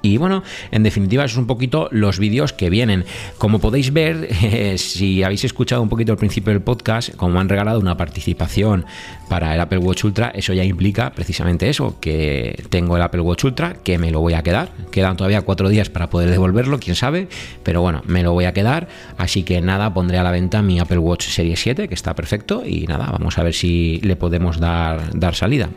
Y 0.02 0.16
bueno, 0.16 0.42
en 0.71 0.83
definitiva, 0.83 1.25
esos 1.25 1.35
son 1.35 1.45
un 1.45 1.47
poquito 1.47 1.88
los 1.90 2.19
vídeos 2.19 2.52
que 2.52 2.71
vienen. 2.71 3.04
Como 3.38 3.59
podéis 3.59 3.92
ver, 3.92 4.28
si 4.78 5.23
habéis 5.23 5.45
escuchado 5.45 5.83
un 5.83 5.88
poquito 5.88 6.12
al 6.12 6.19
principio 6.19 6.52
del 6.52 6.62
podcast, 6.62 7.14
como 7.16 7.38
han 7.40 7.49
regalado 7.49 7.78
una 7.80 7.97
participación 7.97 8.87
para 9.28 9.54
el 9.54 9.61
Apple 9.61 9.78
Watch 9.78 10.04
Ultra, 10.04 10.33
eso 10.35 10.52
ya 10.52 10.64
implica 10.64 11.11
precisamente 11.11 11.69
eso, 11.69 11.97
que 12.00 12.64
tengo 12.71 12.97
el 12.97 13.02
Apple 13.02 13.21
Watch 13.21 13.45
Ultra, 13.45 13.75
que 13.75 13.99
me 13.99 14.11
lo 14.11 14.21
voy 14.21 14.35
a 14.35 14.42
quedar. 14.42 14.71
Quedan 14.90 15.16
todavía 15.16 15.42
cuatro 15.42 15.69
días 15.69 15.90
para 15.90 16.11
poder 16.11 16.30
devolverlo, 16.30 16.78
quién 16.80 16.97
sabe, 16.97 17.28
pero 17.62 17.83
bueno, 17.83 18.02
me 18.07 18.23
lo 18.23 18.33
voy 18.33 18.47
a 18.47 18.52
quedar. 18.52 18.88
Así 19.19 19.42
que 19.42 19.61
nada, 19.61 19.92
pondré 19.92 20.19
a 20.19 20.23
la 20.23 20.30
venta 20.30 20.62
mi 20.62 20.80
Apple 20.80 20.99
Watch 20.99 21.28
Serie 21.28 21.57
7, 21.57 21.88
que 21.88 21.95
está 21.95 22.14
perfecto, 22.14 22.62
y 22.66 22.87
nada, 22.87 23.07
vamos 23.11 23.38
a 23.38 23.42
ver 23.42 23.54
si 23.54 24.00
le 24.02 24.16
podemos 24.16 24.59
dar, 24.59 25.19
dar 25.19 25.35
salida. 25.35 25.69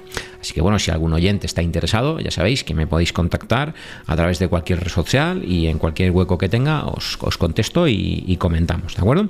Así 0.43 0.53
que 0.53 0.61
bueno, 0.61 0.77
si 0.77 0.91
algún 0.91 1.13
oyente 1.13 1.47
está 1.47 1.61
interesado, 1.61 2.19
ya 2.19 2.29
sabéis 2.29 2.65
que 2.65 2.73
me 2.73 2.85
podéis 2.85 3.13
contactar 3.13 3.73
a 4.13 4.15
través 4.15 4.39
de 4.39 4.47
cualquier 4.47 4.79
red 4.79 4.89
social 4.89 5.43
y 5.45 5.67
en 5.67 5.79
cualquier 5.79 6.11
hueco 6.11 6.37
que 6.37 6.49
tenga 6.49 6.85
os, 6.85 7.17
contesto 7.37 7.87
y, 7.87 8.37
comentamos, 8.39 8.95
¿de 8.95 9.01
acuerdo? 9.01 9.27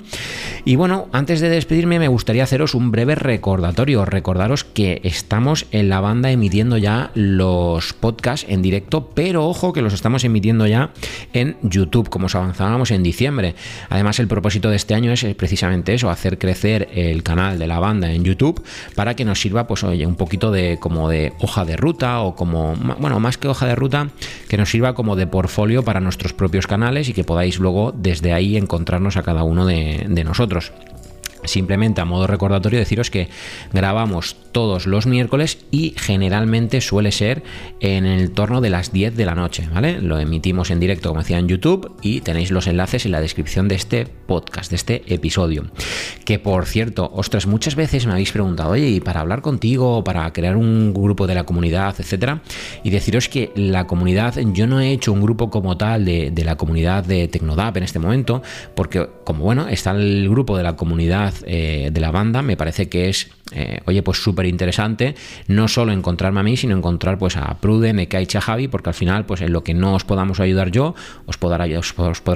Y 0.66 0.76
bueno, 0.76 1.08
antes 1.12 1.40
de 1.40 1.50
despedirme 1.50 2.00
me 2.00 2.08
gustaría 2.08 2.44
haceros 2.44 2.74
un 2.76 2.92
breve 2.92 3.16
recordatorio, 3.16 4.06
recordaros 4.06 4.64
que 4.64 5.02
estamos 5.04 5.66
en 5.72 5.90
la 5.90 6.00
banda 6.00 6.32
emitiendo 6.32 6.78
ya 6.78 7.12
los 7.16 7.94
podcasts 7.94 8.46
en 8.50 8.62
directo, 8.62 9.10
pero 9.14 9.48
ojo 9.48 9.74
que 9.74 9.82
los 9.82 9.94
estamos 9.94 10.24
emitiendo 10.24 10.68
ya 10.68 10.92
en 11.34 11.58
YouTube, 11.62 12.10
como 12.10 12.26
os 12.28 12.36
avanzábamos 12.36 12.92
en 12.92 13.04
diciembre. 13.04 13.56
Además, 13.90 14.20
el 14.20 14.28
propósito 14.28 14.70
de 14.70 14.76
este 14.76 14.96
año 14.96 15.12
es 15.12 15.26
precisamente 15.36 15.94
eso, 15.94 16.10
hacer 16.10 16.38
crecer 16.38 16.90
el 16.94 17.24
canal 17.24 17.60
de 17.60 17.68
la 17.68 17.80
banda 17.80 18.12
en 18.12 18.24
YouTube 18.24 18.64
para 18.96 19.16
que 19.16 19.26
nos 19.26 19.40
sirva, 19.40 19.68
pues 19.68 19.84
oye, 19.84 20.06
un 20.06 20.16
poquito 20.16 20.52
de 20.52 20.78
como 20.80 21.10
de 21.10 21.34
hoja 21.40 21.66
de 21.66 21.78
ruta 21.78 22.22
o 22.22 22.36
como, 22.36 22.76
bueno, 23.00 23.20
más 23.20 23.38
que 23.38 23.48
hoja 23.48 23.66
de 23.66 23.76
ruta, 23.76 24.10
que 24.48 24.58
nos 24.58 24.73
sirva 24.74 24.96
como 24.96 25.16
de 25.16 25.28
portfolio 25.28 25.84
para 25.84 26.00
nuestros 26.00 26.34
propios 26.34 26.66
canales 26.66 27.08
y 27.08 27.14
que 27.14 27.24
podáis 27.24 27.60
luego 27.60 27.94
desde 27.96 28.34
ahí 28.34 28.58
encontrarnos 28.58 29.18
a 29.18 29.22
cada 29.22 29.44
uno 29.44 29.68
de, 29.68 30.08
de 30.10 30.24
nosotros. 30.24 30.72
Simplemente 31.46 32.02
a 32.02 32.06
modo 32.06 32.28
recordatorio 32.28 32.80
deciros 32.80 33.10
que 33.10 33.30
grabamos 33.72 34.36
todos 34.52 34.86
los 34.86 35.06
miércoles 35.08 35.58
y 35.72 35.94
generalmente 35.98 36.80
suele 36.80 37.12
ser 37.12 37.44
en 37.80 38.06
el 38.06 38.32
torno 38.32 38.62
de 38.62 38.70
las 38.70 38.94
10 38.94 39.16
de 39.16 39.26
la 39.26 39.36
noche, 39.36 39.68
¿vale? 39.74 40.00
Lo 40.00 40.20
emitimos 40.20 40.72
en 40.72 40.80
directo 40.80 41.10
como 41.10 41.22
decía 41.22 41.40
en 41.40 41.48
YouTube 41.48 41.92
y 42.02 42.22
tenéis 42.22 42.52
los 42.52 42.68
enlaces 42.68 43.06
en 43.06 43.12
la 43.12 43.22
descripción 43.22 43.68
de 43.68 43.76
este 43.76 44.06
podcast, 44.06 44.70
de 44.70 44.76
este 44.76 45.14
episodio. 45.14 45.66
Que 46.24 46.40
por 46.40 46.66
cierto, 46.66 47.12
ostras, 47.14 47.48
muchas 47.48 47.76
veces 47.76 48.06
me 48.06 48.14
habéis 48.14 48.32
preguntado, 48.32 48.72
oye, 48.72 48.90
y 48.90 49.00
para 49.00 49.22
hablar 49.22 49.42
contigo, 49.42 50.04
para 50.04 50.32
crear 50.32 50.56
un 50.56 50.94
grupo 50.94 51.28
de 51.28 51.36
la 51.36 51.44
comunidad, 51.44 51.96
etcétera, 51.98 52.42
y 52.84 52.90
deciros 52.90 53.28
que 53.30 53.52
la 53.56 53.88
comunidad, 53.88 54.36
yo 54.54 54.68
no 54.68 54.80
he 54.80 54.92
hecho 54.92 55.12
un 55.12 55.22
grupo 55.22 55.50
como 55.50 55.78
tal 55.78 56.06
de, 56.06 56.32
de 56.32 56.44
la 56.44 56.56
comunidad 56.56 57.04
de 57.04 57.28
Tecnodap 57.28 57.76
en 57.78 57.84
este 57.84 58.00
momento, 58.00 58.42
porque 58.76 59.10
como 59.24 59.44
bueno, 59.44 59.68
está 59.68 59.92
el 59.92 60.30
grupo 60.30 60.58
de 60.58 60.64
la 60.64 60.76
comunidad 60.76 61.33
eh, 61.46 61.90
de 61.92 62.02
la 62.02 62.12
banda, 62.12 62.42
me 62.42 62.58
parece 62.58 62.90
que 62.90 63.10
es, 63.10 63.30
eh, 63.52 63.80
oye, 63.86 64.04
pues 64.04 64.22
súper 64.22 64.46
interesante, 64.46 65.16
no 65.48 65.68
solo 65.68 65.92
encontrarme 65.92 66.40
a 66.40 66.44
mí, 66.44 66.58
sino 66.58 66.76
encontrar 66.76 67.18
pues 67.18 67.38
a 67.38 67.60
Pruden, 67.60 68.00
a 68.00 68.04
y 68.04 68.28
a 68.36 68.42
Javi, 68.42 68.68
porque 68.68 68.90
al 68.90 68.94
final, 68.94 69.26
pues 69.26 69.42
en 69.42 69.52
lo 69.52 69.64
que 69.64 69.74
no 69.74 69.96
os 69.96 70.04
podamos 70.04 70.40
ayudar 70.40 70.72
yo, 70.72 70.96
os 71.26 71.38
podrá, 71.38 71.64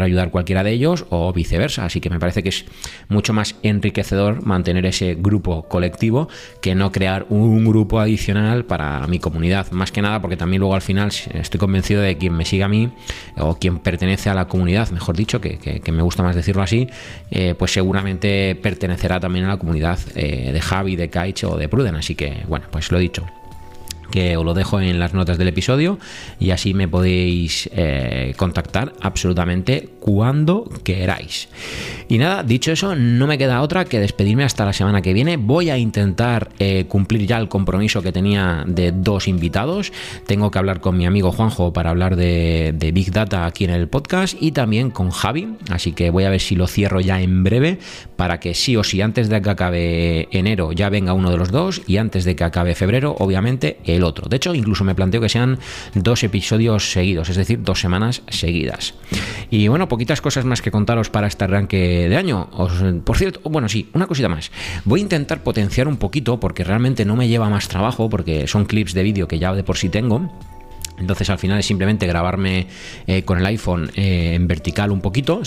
ayudar 0.06 0.32
cualquiera 0.32 0.64
de 0.64 0.72
ellos 0.72 1.06
o 1.10 1.32
viceversa. 1.34 1.86
Así 1.86 2.00
que 2.00 2.10
me 2.10 2.20
parece 2.20 2.44
que 2.44 2.50
es 2.50 2.66
mucho 3.10 3.34
más 3.34 3.56
enriquecedor 3.64 4.46
mantener 4.46 4.86
ese 4.86 5.16
grupo 5.16 5.68
colectivo 5.68 6.30
que 6.62 6.76
no 6.76 6.92
crear 6.92 7.26
un 7.30 7.66
grupo 7.66 8.00
adicional 8.00 8.66
para 8.66 9.06
mi 9.08 9.20
comunidad. 9.20 9.72
Más 9.72 9.92
que 9.92 10.02
nada 10.02 10.22
porque 10.22 10.38
también 10.38 10.60
luego 10.60 10.76
al 10.76 10.82
final 10.82 11.12
estoy 11.34 11.60
convencido 11.60 12.02
de 12.02 12.18
quien 12.18 12.34
me 12.34 12.46
siga 12.46 12.66
a 12.66 12.70
mí 12.70 12.92
o 13.38 13.56
quien 13.56 13.80
pertenece 13.80 14.30
a 14.30 14.34
la 14.34 14.48
comunidad, 14.48 14.90
mejor 14.92 15.16
dicho, 15.16 15.42
que, 15.42 15.82
me 15.92 16.04
gusta 16.04 16.22
más 16.22 16.36
decirlo 16.36 16.62
así, 16.62 16.88
eh, 17.32 17.56
pues 17.58 17.72
seguramente 17.72 18.56
pertenece 18.56 18.87
pertenecerá 18.88 19.20
también 19.20 19.46
a 19.46 19.50
la 19.50 19.58
comunidad 19.58 20.00
eh, 20.16 20.52
de 20.54 20.62
Javi, 20.62 20.96
de 20.96 21.10
Kaich 21.10 21.44
o 21.44 21.58
de 21.58 21.68
Pruden. 21.68 21.96
Así 21.96 22.16
que, 22.16 22.44
bueno, 22.48 22.66
pues 22.72 22.90
lo 22.90 22.98
he 22.98 23.02
dicho 23.02 23.28
que 24.12 24.38
os 24.38 24.46
lo 24.46 24.54
dejo 24.54 24.80
en 24.82 25.00
las 25.00 25.14
notas 25.14 25.38
del 25.38 25.48
episodio 25.48 26.00
y 26.40 26.52
así 26.52 26.74
me 26.74 26.88
podéis 26.88 27.70
eh, 27.74 28.34
contactar 28.38 28.94
absolutamente 29.02 29.90
cuando 30.00 30.70
queráis. 30.84 31.50
Y 32.10 32.18
nada, 32.18 32.44
dicho 32.44 32.72
eso, 32.72 32.96
no 32.96 33.28
me 33.28 33.38
queda 33.38 33.62
otra 33.62 33.86
que 33.86 34.00
despedirme 34.00 34.46
hasta 34.46 34.66
la 34.66 34.72
semana 34.72 35.02
que 35.02 35.14
viene. 35.14 35.36
Voy 35.36 35.70
a 35.70 35.78
intentar 35.78 36.50
eh, 36.60 36.86
cumplir 36.88 37.28
ya 37.28 37.38
el 37.38 37.50
compromiso 37.50 38.02
que 38.02 38.12
tenía 38.14 38.64
de 38.66 38.94
dos 38.94 39.28
invitados. 39.28 39.92
Tengo 40.26 40.50
que 40.50 40.60
hablar 40.60 40.80
con 40.80 40.98
mi 40.98 41.06
amigo 41.06 41.32
Juanjo 41.32 41.74
para 41.74 41.90
hablar 41.90 42.16
de, 42.16 42.74
Big 42.94 43.12
Data 43.12 43.46
aquí 43.46 43.66
en 43.66 43.72
el 43.72 43.90
podcast 43.90 44.38
y 44.40 44.54
también 44.54 44.92
con 44.92 45.12
Javi. 45.12 45.56
Así 45.70 45.92
que 45.92 46.10
voy 46.10 46.24
a 46.24 46.30
ver 46.30 46.40
si 46.40 46.56
lo 46.56 46.68
cierro 46.68 47.02
ya 47.02 47.22
en 47.22 47.44
breve 47.44 47.80
para 48.16 48.40
que 48.40 48.54
sí 48.54 48.78
o 48.78 48.84
sí 48.84 49.02
antes 49.02 49.28
de 49.30 49.42
que 49.42 49.50
acabe 49.50 50.30
enero 50.32 50.72
ya 50.72 50.90
venga 50.90 51.14
uno 51.14 51.30
de 51.30 51.38
los 51.38 51.52
dos 51.52 51.82
y 51.86 51.98
antes 51.98 52.24
de 52.24 52.36
que 52.36 52.44
acabe 52.44 52.76
febrero, 52.76 53.16
obviamente, 53.20 53.78
el 53.98 54.04
otro. 54.04 54.30
De 54.30 54.38
hecho, 54.38 54.54
incluso 54.54 54.84
me 54.84 54.96
planteo 54.96 55.22
que 55.22 55.30
sean 55.30 55.60
dos 55.94 56.24
episodios 56.24 56.92
seguidos, 56.92 57.30
es 57.30 57.36
decir, 57.36 57.62
dos 57.62 57.80
semanas 57.80 58.22
seguidas. 58.30 58.94
Y 59.50 59.68
bueno, 59.68 59.88
poquitas 59.88 60.22
cosas 60.22 60.46
más 60.46 60.62
que 60.62 60.72
contaros 60.72 61.10
para 61.10 61.28
este 61.28 61.44
arranque 61.44 62.08
de 62.10 62.16
año. 62.18 62.50
por 63.04 63.18
cierto, 63.18 63.42
bueno, 63.50 63.70
sí, 63.70 63.90
una 63.94 64.08
cosita 64.08 64.30
más. 64.30 64.52
Voy 64.86 65.02
a 65.02 65.04
intentar 65.04 65.44
potenciar 65.44 65.88
un 65.88 65.98
poquito 65.98 66.40
porque 66.40 66.64
realmente 66.64 67.06
no 67.06 67.16
me 67.16 67.28
lleva 67.28 67.50
más 67.50 67.68
trabajo 67.68 68.10
porque 68.10 68.48
son 68.48 68.66
clips 68.66 68.94
de 68.94 69.04
vídeo 69.04 69.28
que 69.28 69.40
ya 69.40 69.54
de 69.54 69.64
por 69.64 69.78
sí 69.78 69.90
tengo 69.90 70.32
entonces 70.98 71.30
al 71.30 71.38
final 71.38 71.60
es 71.60 71.66
simplemente 71.66 72.08
grabarme 72.08 72.68
eh, 73.06 73.24
con 73.24 73.38
el 73.40 73.46
iPhone 73.46 73.90
eh, 73.96 74.34
en 74.34 74.48
vertical 74.48 74.92
un 74.92 75.02
poquito. 75.02 75.42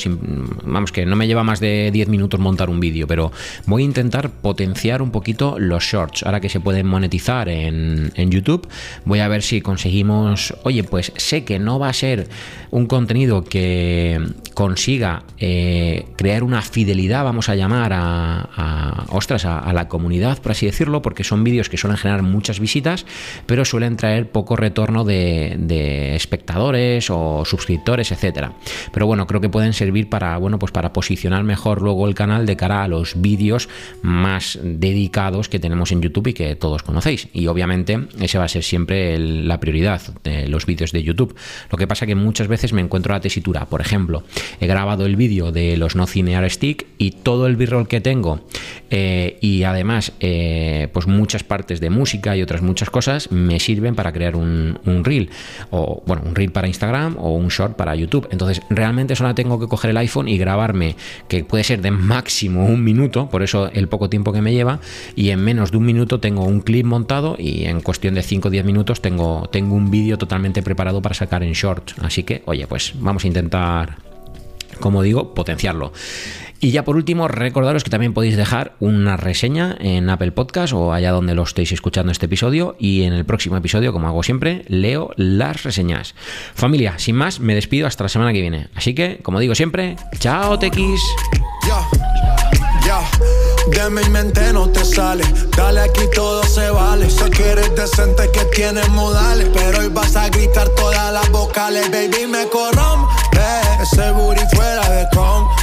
vamos, 0.65 0.93
que 0.93 1.07
no 1.07 1.17
me 1.17 1.27
lleva 1.27 1.43
más 1.43 1.61
de 1.61 1.91
10 1.93 2.09
minutos 2.09 2.39
montar 2.41 2.71
un 2.71 2.81
vídeo, 2.81 3.07
pero 3.07 3.33
voy 3.67 3.83
a 3.83 3.85
intentar 3.85 4.31
potenciar 4.31 5.03
un 5.03 5.11
poquito 5.11 5.59
los 5.59 5.85
shorts. 5.85 6.23
Ahora 6.25 6.41
que 6.41 6.49
se 6.49 6.61
pueden 6.61 6.87
monetizar 6.87 7.49
en, 7.49 8.11
YouTube, 8.31 8.69
voy 9.05 9.21
a 9.21 9.29
ver 9.29 9.43
si 9.43 9.61
conseguimos... 9.61 10.55
Oye, 10.63 10.85
pues 10.85 11.13
sé 11.17 11.45
que 11.45 11.59
no 11.59 11.79
va 11.79 11.89
a 11.89 11.93
ser 11.93 12.29
un 12.71 12.87
contenido 12.87 13.43
que 13.43 14.21
consiga 14.55 15.25
eh, 15.39 16.07
crear 16.17 16.45
una 16.45 16.63
fidelidad, 16.63 17.25
vamos 17.25 17.49
a 17.49 17.57
llamar 17.57 17.93
a, 17.93 19.07
ostras, 19.09 19.45
a, 19.45 19.73
la 19.73 19.89
comunidad, 19.89 20.41
por 20.41 20.53
así 20.53 20.67
decirlo, 20.67 21.03
porque 21.03 21.25
son 21.25 21.43
vídeos 21.43 21.69
que 21.69 21.77
suelen 21.77 21.97
generar 21.97 22.23
muchas 22.23 22.61
visitas, 22.61 23.07
pero 23.47 23.65
suelen 23.65 23.97
traer 23.97 24.31
poco 24.31 24.57
retorno 24.57 25.05
de 25.05 25.40
de, 25.59 26.17
espectadores 26.17 27.11
o 27.11 27.45
suscriptores, 27.45 28.13
etcétera. 28.13 28.53
Pero 28.93 29.07
bueno, 29.07 29.27
creo 29.27 29.41
que 29.41 29.49
pueden 29.49 29.73
servir 29.73 30.09
para, 30.09 30.37
bueno, 30.39 30.59
pues 30.59 30.73
para 30.73 30.93
posicionar 30.93 31.45
mejor 31.45 31.83
luego 31.83 32.09
el 32.09 32.15
canal 32.15 32.47
de 32.47 32.57
cara 32.57 32.83
a 32.83 32.89
los 32.89 33.21
vídeos 33.21 33.69
más 34.03 34.59
dedicados 34.63 35.49
que 35.49 35.59
tenemos 35.59 35.93
en 35.93 36.03
YouTube 36.03 36.29
y 36.29 36.33
que 36.33 36.57
todos 36.57 36.83
conocéis. 36.83 37.29
Y 37.33 37.47
obviamente 37.47 38.09
ese 38.21 38.39
va 38.39 38.45
a 38.45 38.49
ser 38.49 38.63
siempre 38.63 39.19
la 39.19 39.61
prioridad 39.61 40.01
de 40.25 40.49
los 40.49 40.67
vídeos 40.67 40.93
de 40.93 41.03
YouTube. 41.03 41.35
Lo 41.71 41.79
que 41.79 41.87
pasa 41.87 42.07
que 42.07 42.15
muchas 42.15 42.49
veces 42.49 42.73
me 42.73 42.81
encuentro 42.81 43.13
la 43.13 43.21
tesitura. 43.21 43.67
Por 43.67 43.81
ejemplo, 43.81 44.23
he 44.61 44.67
grabado 44.67 45.07
el 45.07 45.17
vídeo 45.17 45.53
de 45.53 45.77
los 45.77 45.97
no 45.97 46.07
cinear 46.07 46.49
stick 46.51 46.87
y 46.99 47.13
todo 47.13 47.47
el 47.47 47.57
b-roll 47.57 47.89
que 47.89 48.01
tengo 48.01 48.41
eh, 48.91 49.39
y 49.41 49.63
además 49.63 50.13
eh, 50.21 50.89
pues 50.93 51.07
muchas 51.07 51.45
partes 51.45 51.81
de 51.81 51.91
música 51.91 52.37
y 52.37 52.43
otras 52.43 52.63
muchas 52.63 52.91
cosas 52.91 53.31
me 53.31 53.61
sirven 53.61 53.95
para 53.95 54.13
crear 54.13 54.37
un 54.37 55.03
reel 55.05 55.30
o 55.71 56.03
bueno, 56.07 56.23
un 56.25 56.35
reel 56.35 56.53
para 56.53 56.69
Instagram 56.69 57.17
o 57.19 57.35
un 57.35 57.49
short 57.49 57.77
para 57.77 57.95
YouTube. 57.95 58.29
Entonces, 58.31 58.63
realmente 58.71 59.17
solo 59.17 59.35
tengo 59.35 59.59
que 59.59 59.67
coger 59.67 59.91
el 59.91 59.97
iPhone 59.99 60.29
y 60.29 60.39
grabarme, 60.39 60.97
que 61.29 61.45
puede 61.45 61.65
ser 61.65 61.81
de 61.83 61.91
máximo 61.91 62.67
un 62.67 62.85
minuto, 62.85 63.29
por 63.29 63.43
eso 63.43 63.71
el 63.73 63.89
poco 63.89 64.09
tiempo 64.09 64.33
que 64.33 64.43
me 64.43 64.53
lleva, 64.53 64.81
y 65.15 65.31
en 65.31 65.41
menos 65.41 65.71
de 65.71 65.79
un 65.79 65.85
minuto 65.85 66.21
tengo 66.21 66.45
un 66.45 66.61
clip 66.61 66.87
montado 66.87 67.37
y 67.39 67.65
en 67.65 67.81
cuestión 67.81 68.15
de 68.15 68.23
5 68.23 68.49
o 68.49 68.51
10 68.51 68.65
minutos 68.65 69.01
tengo, 69.01 69.49
tengo 69.51 69.75
un 69.75 69.91
vídeo 69.91 70.19
totalmente 70.19 70.63
preparado 70.63 71.03
para 71.03 71.15
sacar 71.15 71.43
en 71.43 71.53
short. 71.53 71.93
Así 72.03 72.23
que, 72.23 72.43
oye, 72.47 72.67
pues 72.67 72.95
vamos 72.97 73.25
a 73.25 73.27
intentar, 73.27 74.10
como 74.79 75.03
digo, 75.03 75.35
potenciarlo. 75.35 75.93
Y 76.63 76.73
ya 76.73 76.85
por 76.85 76.97
último, 76.97 77.27
recordaros 77.27 77.85
que 77.85 77.91
también 77.91 78.13
podéis 78.13 78.37
dejar 78.37 78.75
una 78.81 79.17
reseña 79.17 79.77
en 79.81 80.11
Apple 80.11 80.33
Podcast 80.33 80.75
o 80.75 80.93
allá 80.93 81.11
donde 81.11 81.35
lo 81.35 81.43
estéis 81.43 81.73
escuchando 81.73 82.13
este 82.13 82.27
episodio. 82.27 82.77
Y 82.79 83.05
en 83.05 83.15
el 83.15 83.25
próximo 83.25 83.57
episodio, 83.57 83.95
como 83.95 84.09
hago 84.09 84.23
siempre, 84.23 84.65
leo 84.69 85.11
las 85.17 85.63
reseñas. 85.63 86.15
Familia, 86.55 86.99
sin 86.99 87.17
más, 87.17 87.41
me 87.41 87.55
despido 87.55 87.87
hasta 87.87 88.05
la 88.05 88.11
semana 88.11 88.35
que 88.35 88.43
viene. 88.43 88.69
Así 88.75 88.95
que, 88.95 89.21
como 89.23 89.41
digo 89.41 89.55
siempre, 89.55 89.97
chao, 90.19 90.59
tequis. 90.59 91.01
De 93.69 93.89
mi 93.89 94.03
mente 94.09 94.53
no 94.53 94.69
te 94.69 94.85
sale, 94.85 95.23
dale 95.57 95.81
aquí 95.81 96.03
todo 96.13 96.43
se 96.43 96.71
vale. 96.71 97.09
Sé 97.09 97.31
que 97.31 97.55
decente, 97.77 98.29
que 98.33 98.45
tienes 98.47 98.89
modales, 98.89 99.49
pero 99.55 99.79
hoy 99.79 99.89
vas 99.89 100.17
a 100.17 100.29
gritar 100.29 100.69
todas 100.71 101.13
las 101.13 101.31
vocales. 101.31 101.89
Baby, 101.91 102.27
me 102.27 102.49
corrompe, 102.49 103.39
ese 103.83 104.11
booty 104.13 104.47
fuera 104.55 104.89
de 104.91 105.09
compe 105.11 105.61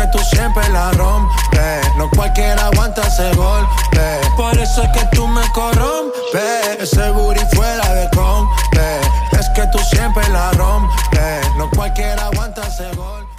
que 0.00 0.06
tú 0.08 0.18
siempre 0.18 0.66
la 0.70 0.90
rompes. 0.92 1.96
No 1.96 2.08
cualquiera 2.10 2.66
aguanta 2.66 3.02
ese 3.06 3.34
golpe. 3.34 4.20
Por 4.36 4.58
eso 4.58 4.82
es 4.82 4.88
que 4.90 5.04
tú 5.14 5.26
me 5.26 5.42
corrompes. 5.52 6.78
Ese 6.80 7.10
booty 7.10 7.40
fuera 7.54 7.86
de 7.94 8.08
compe. 8.10 9.00
Es 9.38 9.48
que 9.50 9.66
tú 9.68 9.78
siempre 9.78 10.26
la 10.28 10.50
rompes. 10.52 11.56
No 11.56 11.68
cualquiera 11.70 12.26
aguanta 12.26 12.62
ese 12.66 12.88
golpe. 12.94 13.29